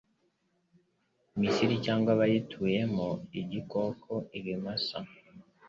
Misiri 1.39 1.75
cyangwa 1.85 2.09
abayituyemo 2.15 3.07
igikoko 3.39 4.11
ibimasa 4.39 4.97